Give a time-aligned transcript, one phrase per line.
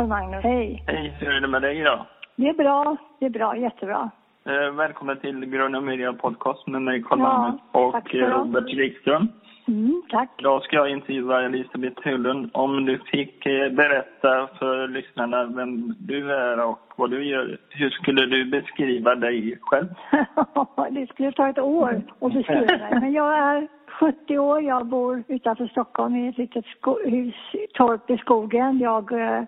[0.00, 0.42] Carl-Magnus.
[0.42, 0.84] Hej.
[0.86, 2.06] Hej, hur är det med dig idag?
[2.36, 2.96] Det är bra.
[3.18, 3.56] Det är bra.
[3.56, 4.10] Jättebra.
[4.46, 8.00] Eh, välkommen till Gröna Media Podcast med mig Carl Ja, och ha.
[8.12, 9.28] Robert Wikström.
[9.68, 10.30] Mm, tack.
[10.38, 12.50] Idag ska jag intervjua Elisabeth Höglund.
[12.52, 17.90] Om du fick eh, berätta för lyssnarna vem du är och vad du gör, hur
[17.90, 19.88] skulle du beskriva dig själv?
[20.90, 23.00] det skulle ta ett år att beskriva mig.
[23.00, 23.68] Men jag är
[24.00, 24.62] 70 år.
[24.62, 26.64] Jag bor utanför Stockholm i ett litet
[27.04, 27.34] hus,
[27.74, 28.78] torp i skogen.
[28.78, 29.44] Jag eh,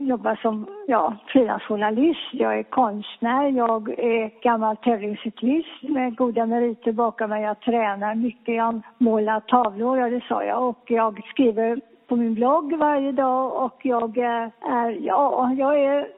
[0.00, 2.28] jobbar som ja, frilansjournalist.
[2.32, 3.48] Jag är konstnär.
[3.48, 7.42] Jag är gammal tävlingscyklist med goda meriter bakom mig.
[7.42, 8.54] Jag tränar mycket.
[8.54, 10.68] Jag målar tavlor, ja det sa jag.
[10.68, 16.17] Och jag skriver på min blogg varje dag och jag eh, är, ja, jag är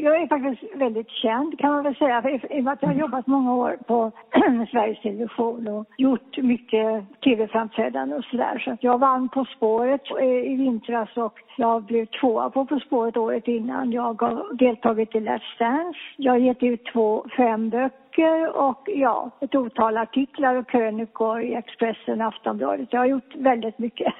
[0.00, 2.94] jag är faktiskt väldigt känd kan man väl säga i och med att jag har
[2.94, 4.12] jobbat många år på
[4.70, 8.62] Sveriges Television och gjort mycket tv-framträdanden och sådär.
[8.64, 10.02] Så jag vann På spåret
[10.46, 13.92] i vintras och jag blev tvåa på På spåret året innan.
[13.92, 15.98] Jag har deltagit i Let's Dance.
[16.16, 21.54] Jag har gett ut två, fem böcker och ja, ett otal artiklar och krönikor i
[21.54, 22.88] Expressen och Aftonbladet.
[22.90, 24.14] Jag har gjort väldigt mycket.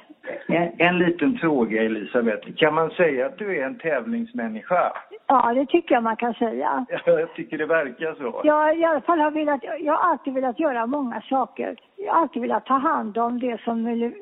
[0.48, 2.52] En, en liten fråga Elisabeth.
[2.56, 4.92] Kan man säga att du är en tävlingsmänniska?
[5.28, 6.86] Ja, det tycker jag man kan säga.
[7.06, 8.40] Jag tycker det verkar så.
[8.44, 11.76] Jag i alla fall har velat, jag har alltid velat göra många saker.
[11.96, 13.76] Jag har alltid velat ta hand om det som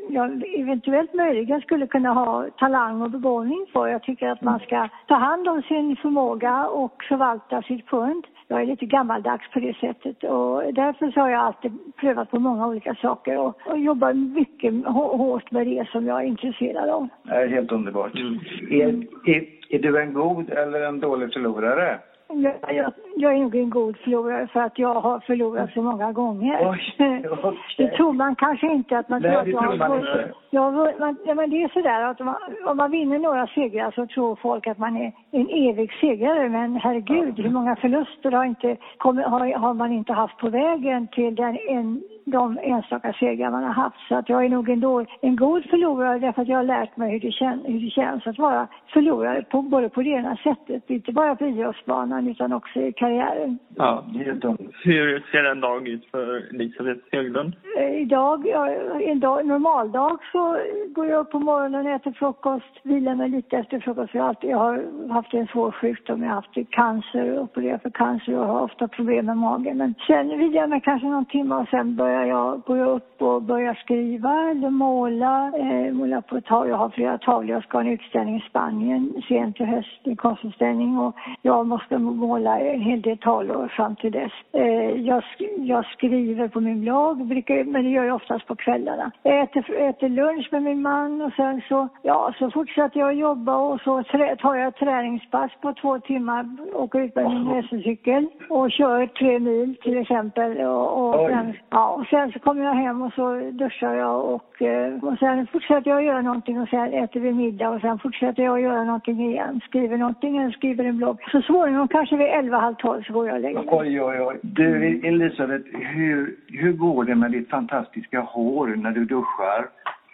[0.09, 3.89] jag eventuellt möjligen skulle kunna ha talang och begåvning för.
[3.89, 8.27] Jag tycker att man ska ta hand om sin förmåga och förvalta sitt pund.
[8.49, 12.39] Jag är lite gammaldags på det sättet och därför så har jag alltid prövat på
[12.39, 16.89] många olika saker och, och jobbar mycket hå- hårt med det som jag är intresserad
[16.89, 17.09] av.
[17.23, 18.15] Det är helt underbart.
[18.15, 18.39] Mm.
[18.71, 18.89] Är,
[19.31, 19.45] är,
[19.75, 21.99] är du en god eller en dålig förlorare?
[22.29, 26.13] Jag, jag, jag är nog en god förlorare för att jag har förlorat så många
[26.13, 26.71] gånger.
[26.71, 26.95] Oj.
[27.77, 30.33] Det tror man kanske inte att man Nej, tror att det tror man har inte.
[30.51, 30.93] Ja,
[31.27, 34.37] ja, men det är sådär att om man, om man vinner några segrar så tror
[34.37, 36.49] folk att man är en evig segrare.
[36.49, 41.35] Men herregud, hur många förluster har, inte, har, har man inte haft på vägen till
[41.35, 44.09] den, en, de enstaka segrar man har haft.
[44.09, 46.97] Så att jag är nog en, då, en god förlorare därför att jag har lärt
[46.97, 50.37] mig hur det, kän, hur det känns att vara förlorare på, både på det ena
[50.37, 53.59] sättet, inte bara på idrottsbanan utan också i karriären.
[53.77, 54.05] Ja.
[54.15, 54.45] Helt.
[54.85, 57.53] Hur ser en dag ut för Elisabeth Höglund?
[57.79, 58.71] Eh, Idag, ja,
[59.01, 60.59] en dag, normal dag så
[60.95, 64.15] går jag upp på morgonen, äter frukost, vilar mig lite efter frukost.
[64.15, 67.91] Jag har, alltid, jag har haft en svår sjukdom, jag har haft cancer, opererat för
[67.91, 69.77] cancer och har ofta problem med magen.
[69.77, 73.23] Men sen vilar jag mig kanske någon timme och sen börjar jag, går jag upp
[73.23, 75.53] och börjar skriva eller måla.
[75.59, 76.71] Eh, måla på tavlor.
[76.71, 77.51] Jag har flera tavlor.
[77.55, 81.99] Jag ska ha en utställning i Spanien sent i höst, en konstutställning och jag måste
[81.99, 84.33] måla en hel del tavlor fram till dess.
[84.53, 88.57] Eh, jag, sk- jag skriver på min blogg, brukar, men det gör jag oftast på
[88.57, 89.11] kvällarna.
[89.23, 93.57] Jag äter, äter lunch med min man och sen så, ja, så fortsätter jag jobba
[93.57, 98.71] och så trä, tar jag träningspass på två timmar, åker ut med min racercykel och
[98.71, 100.61] kör tre mil till exempel.
[100.61, 104.63] Och, och, sen, ja, och sen så kommer jag hem och så duschar jag och,
[104.63, 107.99] eh, och sen fortsätter jag att göra någonting och sen äter vi middag och sen
[107.99, 109.61] fortsätter jag att göra någonting igen.
[109.69, 111.19] Skriver någonting eller skriver en blogg.
[111.33, 113.69] Så småningom kanske vid elva, halv tolv så går jag och lägger mig.
[113.71, 114.39] Oj, oj, oj.
[114.43, 119.69] Du Elisabeth, hur, hur går det med ditt fantastiska hår när du duschar?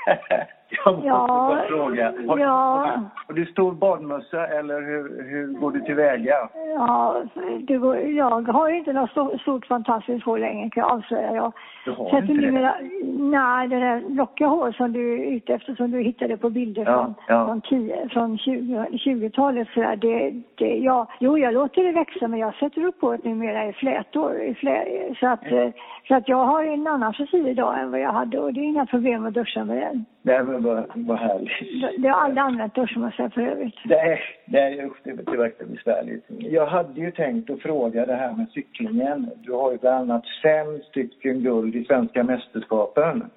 [0.71, 2.13] Jag måste Ja, bara fråga.
[2.29, 3.01] Har, ja.
[3.27, 6.35] har du stor badmössa eller hur, hur går du tillväga?
[6.77, 7.23] Ja,
[7.69, 11.35] går, jag har ju inte något stort, stort fantastiskt hår längre kan jag avslöja.
[11.35, 11.53] Jag
[11.85, 12.41] Du har inte det?
[12.41, 12.75] numera,
[13.19, 16.85] nej, det där lockiga hår som du är ute efter som du hittade på bilder
[16.85, 17.47] Ja, från, ja.
[17.47, 19.97] från, 10, från 20, 20-talet sådär.
[19.97, 23.73] Det, det, ja, jo, jag låter det växa men jag sätter upp håret numera i
[23.73, 24.41] flätor.
[24.43, 24.85] I flä,
[25.21, 25.69] så, att, eh,
[26.09, 28.65] så att jag har en annan frisyr idag än vad jag hade och det är
[28.65, 30.05] inga problem att duscha med den.
[30.23, 31.51] Det var bara, bara härligt.
[31.81, 33.75] Det- Det har aldrig använt duschmössa för övrigt.
[33.85, 36.25] Nej, nej usch, det, det verkar besvärligt.
[36.29, 39.31] Jag hade ju tänkt att fråga det här med cyklingen.
[39.37, 43.31] Du har ju bland annat fem stycken guld i svenska mästerskapen.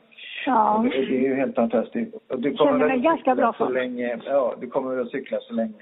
[0.45, 0.85] Ja.
[0.91, 2.13] Det, det är ju helt fantastiskt.
[2.37, 3.73] Du Känner mig ganska bra så för.
[3.73, 5.73] länge, Ja, du kommer att cykla så länge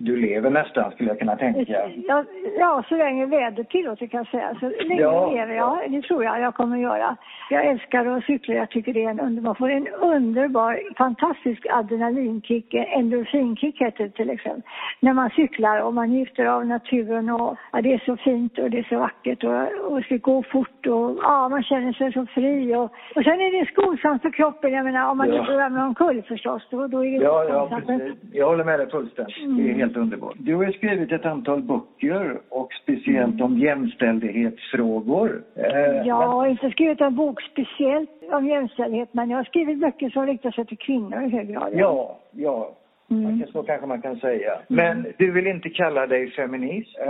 [0.00, 1.90] du lever nästan, skulle jag kunna tänka.
[2.08, 2.24] Ja,
[2.58, 4.56] ja, så länge vädret tillåter kan jag säga.
[4.60, 5.22] Så länge Ja.
[5.22, 7.16] jag lever, ja, det tror jag jag kommer göra.
[7.50, 12.74] Jag älskar att cykla, jag tycker det är en underbar, får en underbar, fantastisk adrenalinkick,
[12.74, 14.62] en endorfinkick heter det till exempel.
[15.00, 18.70] När man cyklar och man njuter av naturen och ja, det är så fint och
[18.70, 22.26] det är så vackert och, och ska gå fort och ja, man känner sig så
[22.26, 22.84] fri och,
[23.14, 25.40] och sen är det skonsamt för kroppen, jag menar om man Ja.
[25.40, 27.86] inte ramlar omkull förstås, då, då är det Ja, ja, skonsamt.
[27.86, 28.14] precis.
[28.32, 29.36] Jag håller med dig fullständigt.
[29.38, 29.87] Mm.
[29.88, 30.36] Helt underbart.
[30.38, 35.42] Du har ju skrivit ett antal böcker och speciellt om jämställdhetsfrågor.
[35.56, 40.10] Eh, Jag har inte skrivit en bok speciellt om jämställdhet, men jag har skrivit böcker
[40.10, 41.70] som riktar sig till kvinnor i hög grad.
[41.72, 42.70] Ja, ja.
[43.10, 43.46] Mm.
[43.52, 44.52] Så kanske man kan säga.
[44.52, 44.64] Mm.
[44.68, 46.98] Men du vill inte kalla dig feminist?
[46.98, 47.06] Uh,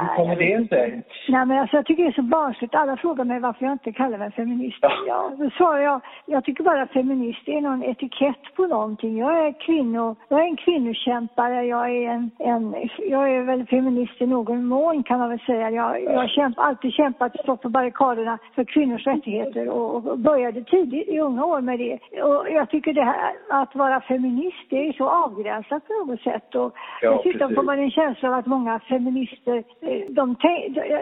[0.00, 1.02] hur kommer det sig?
[1.28, 2.74] Nej, men alltså, jag tycker det är så barnsligt.
[2.74, 4.78] Alla frågar mig varför jag inte kallar mig feminist.
[4.80, 4.92] Ja.
[5.06, 9.18] ja då svarar jag, jag tycker bara feminist är någon etikett på någonting.
[9.18, 11.64] Jag är kvinno, jag är en kvinnokämpare.
[11.64, 12.74] Jag är en, en
[13.08, 15.70] jag är väl feminist i någon mån kan man väl säga.
[15.70, 20.64] Jag, jag har kämp, alltid kämpat, stått på barrikaderna för kvinnors rättigheter och, och började
[20.64, 22.22] tidigt i unga år med det.
[22.22, 26.54] Och jag tycker det här att vara feminist, det är så avgränsat på något sätt.
[26.54, 30.36] Och ja, dessutom får man en känsla av att många feminister, eh, de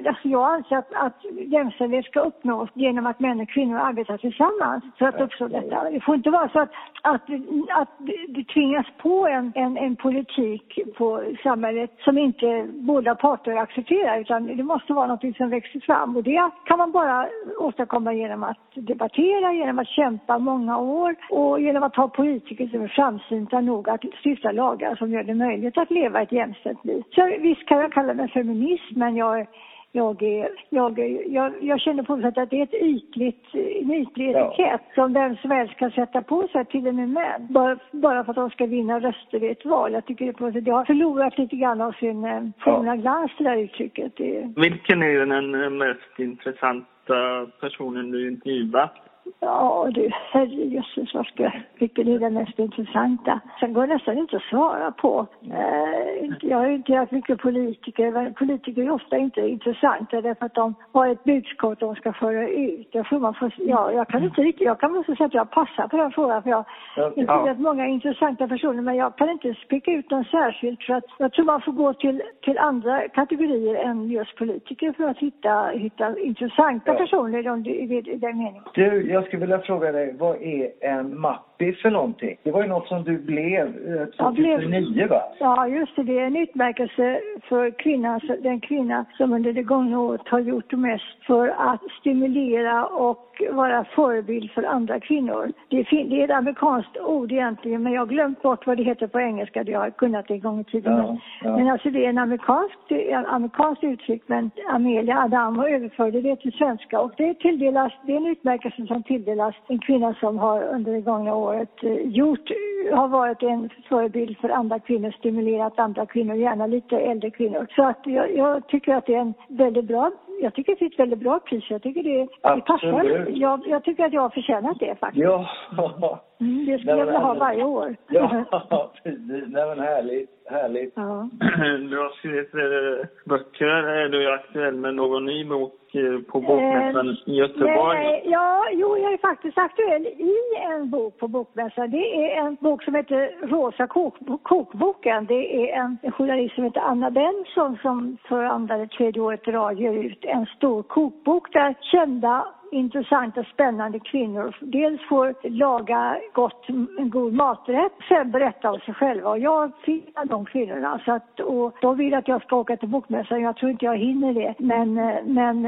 [0.08, 4.84] alltså jag anser att, att jämställdhet ska uppnås genom att män och kvinnor arbetar tillsammans
[4.99, 5.90] för att uppnå detta.
[5.90, 6.70] Det får inte vara så att,
[7.02, 7.22] att,
[7.69, 7.88] att
[8.28, 14.56] det tvingas på en, en, en politik på samhället som inte båda parter accepterar utan
[14.56, 17.28] det måste vara något som växer fram och det kan man bara
[17.58, 22.82] åstadkomma genom att debattera, genom att kämpa många år och genom att ha politiker som
[22.82, 27.03] är framsynta nog att stifta lagar som gör det möjligt att leva ett jämställt liv.
[27.11, 29.47] Så visst kan jag kalla mig feminist men jag
[29.93, 34.31] jag, är, jag, jag, jag känner på sätt att det är ett ytligt, en ytlig
[34.31, 34.95] etikett ja.
[34.95, 37.47] som vem som helst kan sätta på sig, till och med män.
[37.51, 39.93] Bara, bara för att de ska vinna röster i ett val.
[39.93, 43.01] Jag tycker det, på sätt, det har förlorat lite grann av sin eh, forna ja.
[43.01, 44.13] glans, det där uttrycket.
[44.17, 44.53] Det...
[44.56, 49.10] Vilken är den mest intressanta personen du intervjuat?
[49.43, 53.41] Ja du, herrejösses vad ska, vilken är den mest intressanta?
[53.61, 55.27] Sen går det nästan inte att svara på.
[55.43, 58.31] Eh, jag har inte haft mycket politiker.
[58.31, 62.89] Politiker är ofta inte intressanta därför att de har ett budskap de ska föra ut.
[62.93, 65.51] Jag tror man får, ja, jag kan inte riktigt, jag kan måste säga att jag
[65.51, 66.65] passar på den frågan för jag
[66.97, 67.55] har intervjuat ja.
[67.55, 71.45] många intressanta personer men jag kan inte spika ut någon särskilt för att jag tror
[71.45, 76.93] man får gå till, till andra kategorier än just politiker för att hitta, hitta intressanta
[76.93, 76.99] ja.
[76.99, 78.63] personer i, i, i den meningen.
[78.75, 82.37] Du, jag skulle vilja fråga dig, vad är en mappi för någonting?
[82.43, 83.73] Det var ju något som du blev
[84.17, 85.23] 2009 blev, va?
[85.38, 86.03] Ja, just det.
[86.03, 90.73] Det är en utmärkelse för kvinnan, den kvinna som under det gångna året har gjort
[90.73, 95.53] mest för att stimulera och vara förebild för andra kvinnor.
[95.69, 98.82] Det är, det är ett amerikanskt ord egentligen, men jag har glömt bort vad det
[98.82, 99.65] heter på engelska.
[99.65, 100.93] Det har jag kunnat det en gång i tiden.
[100.93, 101.56] Ja, ja.
[101.56, 106.53] Men alltså det är en amerikanskt, en amerikanskt uttryck, men Amelia Adam överförde det till
[106.53, 110.93] svenska och det tilldelas, det är en utmärkelse som tilldelas en kvinna som har under
[110.93, 112.50] det gångna året eh, gjort,
[112.93, 117.67] har varit en förebild för andra kvinnor, stimulerat andra kvinnor, gärna lite äldre kvinnor.
[117.76, 120.11] Så att jag, jag tycker att det är en väldigt bra
[120.43, 121.64] jag tycker det är ett väldigt bra pris.
[121.70, 123.28] Jag tycker det, det passar.
[123.28, 125.25] Jag, jag tycker att jag har förtjänat det faktiskt.
[125.25, 126.20] Ja.
[126.41, 127.97] Mm, det skulle jag vilja ha varje år.
[128.09, 129.45] Ja, precis.
[129.49, 130.31] Nej men härligt.
[130.51, 130.93] Härligt.
[130.97, 131.29] Ja.
[131.91, 133.67] Du har skrivit eh, böcker.
[133.67, 137.99] Är du aktuell med någon ny bok eh, på Bokmässan eh, i Göteborg?
[137.99, 140.35] Nej, ja, jo, jag är faktiskt aktuell i
[140.73, 141.91] en bok på Bokmässan.
[141.91, 145.27] Det är en bok som heter Rosa kokbok, kokboken.
[145.27, 149.49] Det är en, en journalist som heter Anna Benson som för andra eller tredje året
[149.49, 156.19] i rad ger ut en stor kokbok där kända intressanta, spännande kvinnor dels får laga
[156.32, 156.69] gott,
[156.99, 159.31] en god maträtt, sen berätta om sig själva.
[159.31, 161.00] Och jag finner de kvinnorna.
[161.05, 163.43] Så att, och de vill att jag ska åka till Bokmässan.
[163.43, 164.55] Jag tror inte jag hinner det.
[164.58, 164.94] Men,
[165.34, 165.67] men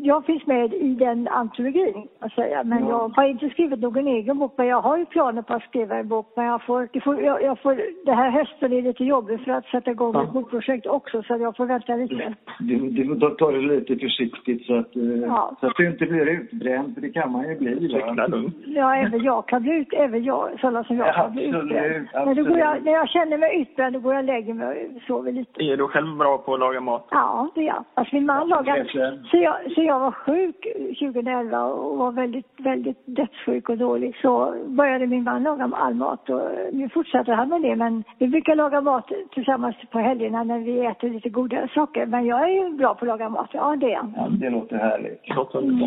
[0.00, 2.64] jag finns med i den antologin, att säga.
[2.64, 2.88] Men ja.
[2.88, 4.54] jag har inte skrivit någon egen bok.
[4.56, 6.32] Men jag har ju planer på att skriva en bok.
[6.36, 9.52] Men jag får, det, får, jag, jag får, det här hösten är lite jobbigt för
[9.52, 10.24] att sätta igång ja.
[10.24, 11.22] ett bokprojekt också.
[11.22, 12.34] Så jag får vänta lite.
[12.60, 15.56] Du, du får ta det lite försiktigt så att, eh, ja.
[15.60, 18.00] så att du inte blir utbränd, för det kan man ju bli.
[18.16, 18.28] Va?
[18.66, 22.08] Ja, även jag kan bli ut, även jag, sådana som jag kan bli utbränd.
[22.14, 24.90] Men då går jag, när jag känner mig utbränd, då går jag och lägger mig
[24.96, 25.62] och sover lite.
[25.62, 27.06] Är du själv bra på att laga mat?
[27.10, 27.84] Ja, det är jag.
[27.94, 28.84] Alltså min man lagar,
[29.30, 30.66] så jag, så jag var sjuk
[30.98, 34.16] 2011 och var väldigt, väldigt dödssjuk och dålig.
[34.22, 36.42] Så började min man laga all mat och
[36.72, 37.76] nu fortsätter han med det.
[37.76, 42.06] Men vi brukar laga mat tillsammans på helgerna när vi äter lite godare saker.
[42.06, 44.12] Men jag är bra på att laga mat, ja det är jag.
[44.16, 45.24] Ja, det låter härligt.
[45.54, 45.78] Mm.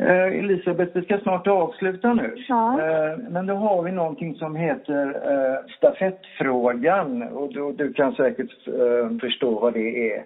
[0.00, 2.34] Eh, Elisabeth, vi ska snart avsluta nu.
[2.48, 2.80] Ja.
[2.82, 8.50] Eh, men då har vi någonting som heter eh, stafettfrågan och du, du kan säkert
[9.20, 10.24] förstå vad det är.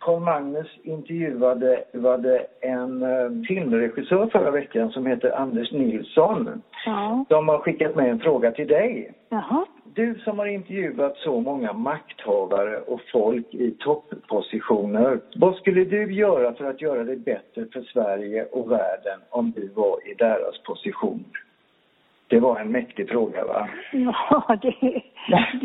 [0.00, 3.04] Carl Magnus intervjuade var en
[3.48, 6.62] filmregissör förra veckan som heter Anders Nilsson.
[6.86, 7.24] Ja.
[7.28, 9.12] De har skickat med en fråga till dig.
[9.28, 9.66] Jaha.
[9.94, 15.20] Du som har intervjuat så många makthavare och folk i topppositioner.
[15.36, 19.68] Vad skulle du göra för att göra det bättre för Sverige och världen om du
[19.68, 21.24] var i deras position?
[22.28, 23.68] Det var en mäktig fråga va?
[23.92, 25.02] Ja, det,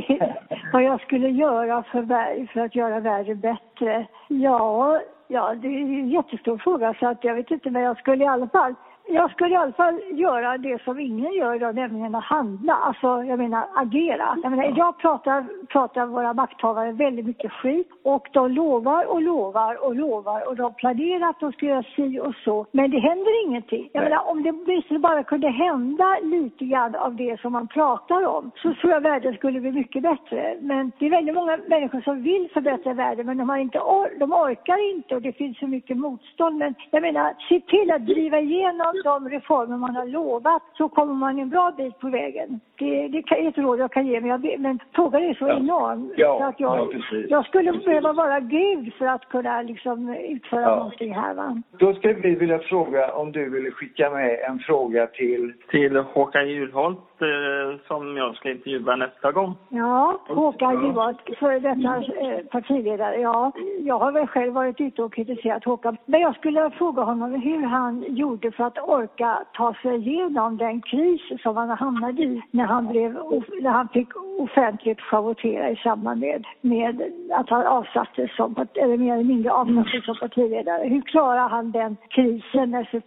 [0.07, 0.35] det
[0.73, 2.05] vad jag skulle göra för,
[2.53, 4.07] för att göra världen bättre.
[4.27, 8.23] Ja, ja, det är en jättestor fråga så att jag vet inte men jag skulle
[8.23, 8.75] i alla fall
[9.07, 12.73] jag skulle i alla fall göra det som ingen gör idag, nämligen att handla.
[12.73, 14.37] Alltså, jag menar agera.
[14.43, 19.85] Jag menar, idag pratar, pratar våra makthavare väldigt mycket skit och de lovar och lovar
[19.85, 22.65] och lovar och de planerar att de ska göra si och så.
[22.71, 23.89] Men det händer ingenting.
[23.93, 28.25] Jag menar, om det åtminstone bara kunde hända lite grann av det som man pratar
[28.25, 30.57] om så tror jag världen skulle bli mycket bättre.
[30.61, 34.19] Men det är väldigt många människor som vill förbättra världen men de, har inte or
[34.19, 36.57] de orkar inte och det finns så mycket motstånd.
[36.57, 41.13] Men jag menar, se till att driva igenom de reformer man har lovat så kommer
[41.13, 42.59] man en bra bit på vägen.
[42.77, 45.57] Det, det är ett råd jag kan ge, men, jag, men frågan är så ja.
[45.57, 46.13] enorm.
[46.17, 47.31] Ja, så att jag, ja, precis.
[47.31, 50.75] jag skulle behöva vara Gud för att kunna liksom utföra ja.
[50.75, 51.33] någonting här.
[51.33, 51.61] Va?
[51.79, 55.53] Då skulle vi vilja fråga om du ville skicka med en fråga till...
[55.69, 59.55] Till Håkan Juholt eh, som jag ska intervjua nästa gång.
[59.69, 63.19] Ja, Håkan Juholt, före detta eh, partiledare.
[63.19, 65.97] Ja, jag har väl själv varit ute och kritiserat Håkan.
[66.05, 70.81] Men jag skulle fråga honom hur han gjorde för att orka ta sig igenom den
[70.81, 73.13] kris som han hamnade i när han, blev,
[73.61, 77.01] när han fick offentligt schavottera i samband med, med
[77.31, 80.87] att han avsattes som, eller mer eller mindre avsattes som partiledare.
[80.87, 83.01] Hur klarar han den krisen, alltså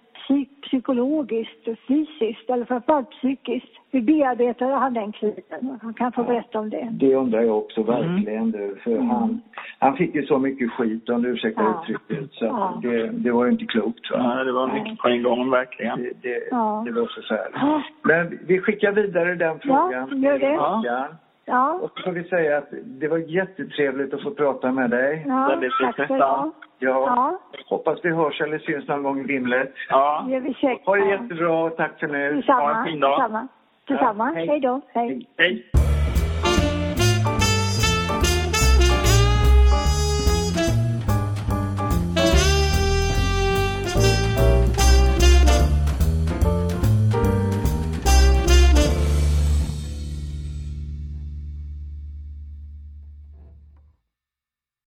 [0.63, 3.73] psykologiskt och fysiskt, eller framförallt psykiskt?
[3.91, 5.79] Hur bearbetade han den krisen?
[5.83, 6.89] Han kan få berätta om det.
[6.93, 8.55] Det undrar jag också verkligen.
[8.55, 8.77] Mm.
[8.85, 9.11] För mm.
[9.11, 9.41] han,
[9.79, 11.83] han fick ju så mycket skit om du ursäktar ja.
[11.83, 12.33] uttrycket.
[12.33, 12.81] Så ja.
[12.83, 14.11] det, det var ju inte klokt.
[14.11, 14.35] Va?
[14.35, 16.03] Nej, det var mycket på en gång verkligen.
[16.03, 16.83] Det, det, ja.
[16.87, 17.57] det var förfärligt.
[17.61, 17.83] Ja.
[18.03, 20.09] Men vi skickar vidare den frågan.
[20.11, 20.53] Ja, gör det.
[20.53, 21.09] Ja.
[21.49, 21.73] Ja.
[21.83, 25.25] Och så får vi säga att det var jättetrevligt att få prata med dig.
[25.27, 26.19] Ja, tack för det.
[26.19, 26.53] Ja.
[26.79, 27.41] ja.
[27.67, 29.75] Hoppas vi hörs eller syns någon gång i Vimlet.
[29.89, 30.25] Ja.
[30.27, 30.87] Det gör vi säkert.
[30.87, 31.71] Ha det jättebra.
[31.71, 32.35] Tack för nu.
[32.35, 32.61] Detsamma.
[32.61, 33.21] Ha en fin dag.
[33.21, 33.49] Detsamma.
[33.89, 34.29] Detsamma.
[34.29, 34.47] Ja, hej.
[34.47, 34.81] hej då.
[34.93, 35.27] Hej.
[35.37, 35.78] hej.